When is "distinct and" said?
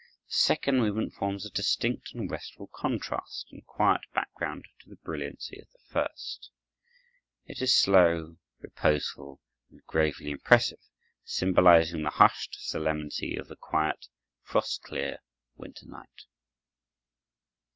1.51-2.27